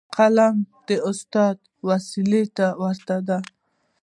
قلم 0.15 0.55
د 0.87 0.89
استاد 1.09 1.55
وسلې 1.87 2.43
ته 2.57 2.67
ورته 2.81 3.15
دی. 3.27 3.39